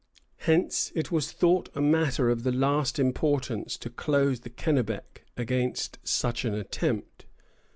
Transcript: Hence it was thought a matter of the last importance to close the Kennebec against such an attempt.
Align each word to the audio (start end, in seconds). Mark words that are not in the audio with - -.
Hence 0.37 0.91
it 0.95 1.11
was 1.11 1.31
thought 1.31 1.69
a 1.75 1.79
matter 1.79 2.31
of 2.31 2.41
the 2.41 2.51
last 2.51 2.97
importance 2.97 3.77
to 3.77 3.91
close 3.91 4.39
the 4.39 4.49
Kennebec 4.49 5.25
against 5.37 5.99
such 6.03 6.43
an 6.43 6.55
attempt. 6.55 7.27